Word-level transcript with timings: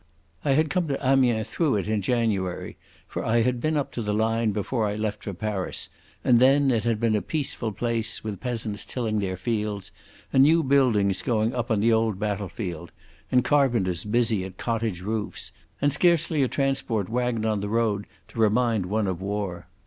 I 0.43 0.53
had 0.53 0.71
come 0.71 0.87
to 0.87 0.97
Amiens 1.07 1.51
through 1.51 1.75
it 1.75 1.85
in 1.87 2.01
January, 2.01 2.75
for 3.07 3.23
I 3.23 3.41
had 3.43 3.61
been 3.61 3.77
up 3.77 3.91
to 3.91 4.01
the 4.01 4.15
line 4.15 4.49
before 4.51 4.87
I 4.87 4.95
left 4.95 5.25
for 5.25 5.33
Paris, 5.35 5.89
and 6.23 6.39
then 6.39 6.71
it 6.71 6.83
had 6.85 6.99
been 6.99 7.15
a 7.15 7.21
peaceful 7.21 7.71
place, 7.71 8.23
with 8.23 8.39
peasants 8.39 8.83
tilling 8.83 9.19
their 9.19 9.37
fields, 9.37 9.91
and 10.33 10.41
new 10.41 10.63
buildings 10.63 11.21
going 11.21 11.53
up 11.53 11.69
on 11.69 11.81
the 11.81 11.93
old 11.93 12.17
battle 12.17 12.49
field, 12.49 12.91
and 13.31 13.43
carpenters 13.43 14.03
busy 14.03 14.43
at 14.43 14.57
cottage 14.57 15.01
roofs, 15.03 15.51
and 15.79 15.93
scarcely 15.93 16.41
a 16.41 16.47
transport 16.47 17.07
waggon 17.07 17.45
on 17.45 17.59
the 17.61 17.69
road 17.69 18.07
to 18.29 18.39
remind 18.39 18.87
one 18.87 19.05
of 19.05 19.21
war. 19.21 19.67